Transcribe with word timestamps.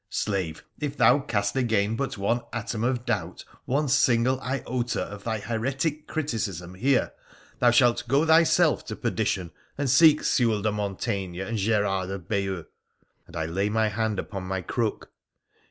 Slave, 0.09 0.63
if 0.79 0.97
thou 0.97 1.19
cast 1.19 1.55
again 1.55 1.95
but 1.95 2.17
one 2.17 2.41
atom 2.51 2.83
of 2.83 3.05
doubt, 3.05 3.45
one 3.65 3.87
single 3.87 4.41
iota 4.41 5.03
of 5.03 5.23
thy 5.25 5.37
heretic 5.37 6.07
criticism 6.07 6.73
here, 6.73 7.11
thou 7.59 7.69
shalt 7.69 8.07
go 8.07 8.25
thyself 8.25 8.83
to 8.87 8.95
perdition 8.95 9.51
and 9.77 9.87
seek 9.91 10.23
Sewall 10.23 10.63
de 10.63 10.71
Monteign 10.71 11.35
and 11.39 11.59
Gerard 11.59 12.09
of 12.09 12.27
Bayeux,' 12.27 12.65
and 13.27 13.35
I 13.35 13.45
laid 13.45 13.73
my 13.73 13.89
hand 13.89 14.17
upon 14.17 14.41
my 14.45 14.61
crook. 14.63 15.11